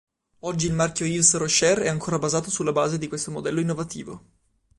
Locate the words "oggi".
0.39-0.65